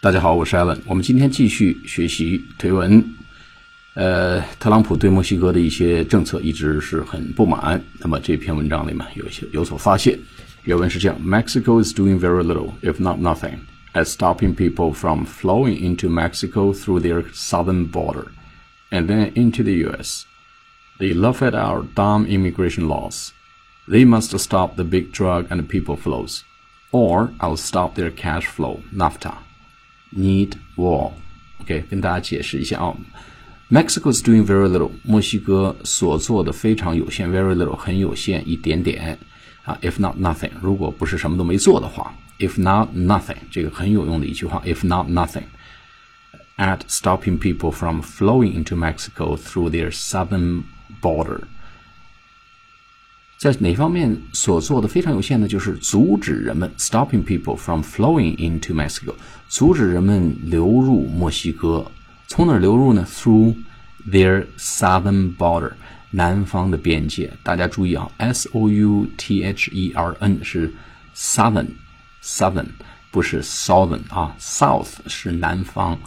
[0.00, 0.78] 大家好，我是艾伦。
[0.84, 3.02] 我们今天继续学习推文。
[3.94, 7.82] 呃，特朗普对墨西哥的一些政策一直是很不满。
[8.00, 10.18] 那么这篇文章里面有一些有所发现。
[10.64, 13.60] 原文是这样：Mexico is doing very little, if not nothing,
[13.94, 18.26] at stopping people from flowing into Mexico through their southern border
[18.90, 20.26] and then into the U.S.
[20.98, 23.32] They laugh at our dumb immigration laws.
[23.88, 26.44] They must stop the big drug and people flows,
[26.92, 29.34] or I'll stop their cash flow, NAFTA.
[30.16, 31.12] Need war.
[31.60, 32.94] OK，跟大家解释一下啊。
[33.70, 39.18] Mexico is doing very little，墨西哥所做的非常有限，very little 很有限，一点点
[39.64, 39.76] 啊。
[39.82, 44.62] If not nothing，如果不是什么都没做的话，if not nothing，这个很有用的一句话。
[44.64, 50.62] If not nothing。at stopping people from flowing into Mexico through their southern
[51.02, 51.42] border.
[53.39, 55.47] 在哪方面所做的非常有限呢？
[55.47, 59.15] 就是阻止人们 stopping people from flowing into Mexico，
[59.47, 61.89] 阻止人们流入墨西哥。
[62.27, 63.55] 从哪流入呢？Through
[64.11, 65.71] their southern border，
[66.11, 67.31] 南方的边界。
[67.41, 70.73] 大家注意啊，S O U T H E R N 是
[71.15, 72.67] southern，southern
[73.09, 75.97] 不是 southern 啊，south 是南方。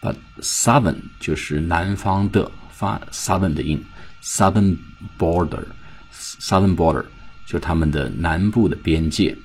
[0.00, 3.84] But southern 就是南方的，发 southern 的音
[4.22, 4.76] ，southern
[5.18, 5.64] border
[6.40, 7.04] Southern border
[7.44, 9.36] 就是他们的南部的边界。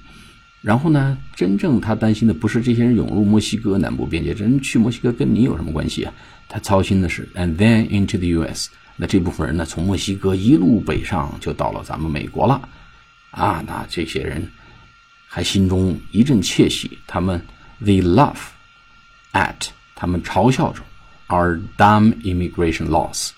[0.61, 6.13] 然后呢，真正他担心的不是这些人涌入墨西哥南部边界，人去墨西哥跟你有什么关系啊？
[6.47, 8.69] 他操心的是，and then into the U.S.
[8.95, 12.69] 那这部分人呢，从墨西哥一路北上就到了咱们美国了，
[13.31, 14.47] 啊，那这些人
[15.27, 17.41] 还心中一阵窃喜，他们
[17.83, 18.49] they laugh
[19.33, 19.69] at。
[19.95, 20.81] 他们嘲笑着
[21.29, 23.29] our dumb immigration laws，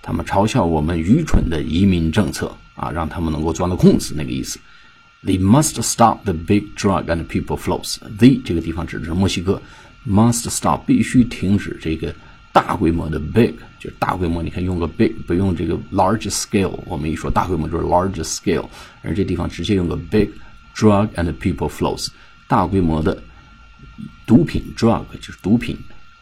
[0.00, 4.58] 他们嘲笑我们愚蠢的移民政策啊，让他们能够钻了空子那个意思。
[5.24, 7.96] They must stop the big drug and people flows.
[8.18, 9.60] They 这个地方指的是墨西哥
[10.06, 12.14] ，must stop 必须停止这个
[12.52, 16.78] 大规模的 big 就是大规模，你看用个 big 不用这个 large scale。
[16.86, 18.68] 我们一说大规模就是 large scale，
[19.02, 20.28] 而这地方直接用个 big
[20.74, 22.08] drug and people flows，
[22.48, 23.22] 大规模的
[24.26, 25.76] 毒品 drug 就是毒品。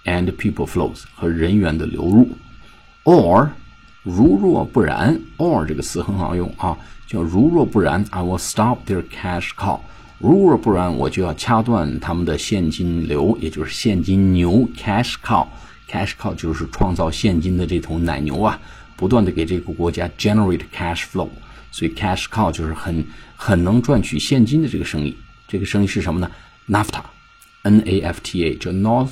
[0.06, 2.26] and people flows 和人员的流入
[3.04, 3.50] ，or
[4.02, 9.80] 如若不然，or 这个词很好用啊，叫如若不然，I will stop their cash cow。
[10.18, 15.46] 如若不然，我就要掐断他们的现金流，也就是现金牛 cash cow。
[15.88, 18.58] cash cow 就是创造现金的这头奶牛啊，
[18.96, 21.28] 不断的给这个国家 generate cash flow。
[21.70, 23.04] 所以 cash cow 就是很
[23.36, 25.16] 很能赚取现金的这个生意。
[25.48, 26.30] 这个生意是什么呢
[26.68, 29.10] ？NAFTA，N A F T A，叫 North。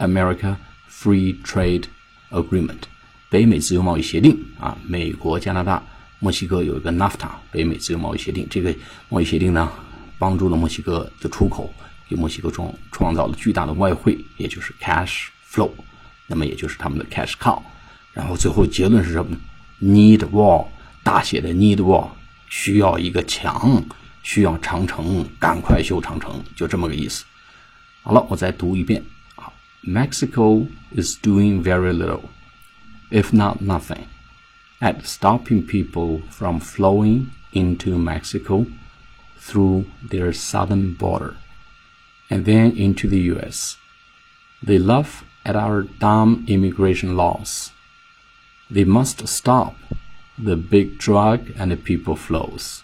[0.00, 0.54] America
[0.88, 1.86] Free Trade
[2.30, 2.82] Agreement，
[3.30, 5.82] 北美自由贸易协定啊，美国、加拿大、
[6.18, 8.46] 墨西哥有一个 NAFTA 北美自由贸易协定。
[8.48, 8.74] 这个
[9.08, 9.70] 贸易协定呢，
[10.18, 11.72] 帮助了墨西哥的出口，
[12.08, 15.70] 给墨西哥创创造了巨大的外汇，也就是 cash flow，
[16.26, 17.60] 那么也就是他们的 cash cow。
[18.14, 19.38] 然后最后结论是什么呢
[19.80, 20.66] ？Need wall，
[21.02, 22.08] 大写的 Need wall，
[22.48, 23.84] 需要一个墙，
[24.22, 27.24] 需要长城，赶快修长城，就这么个意思。
[28.02, 29.04] 好了，我再读一遍。
[29.84, 32.22] Mexico is doing very little,
[33.10, 34.08] if not nothing,
[34.80, 38.66] at stopping people from flowing into Mexico
[39.38, 41.36] through their southern border
[42.30, 43.76] and then into the US.
[44.62, 47.72] They laugh at our dumb immigration laws.
[48.70, 49.76] They must stop
[50.36, 52.82] the big drug and the people flows,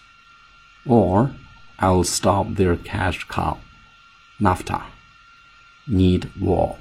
[0.85, 1.31] or
[1.79, 3.59] I'll stop their cash cow,
[4.39, 4.83] NAFTA.
[5.87, 6.77] Need war.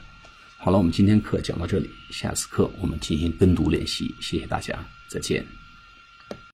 [0.64, 4.14] 好了，我们今天课讲到这里，下次课我们进行跟读练习。
[4.18, 5.46] 谢谢大家，再见。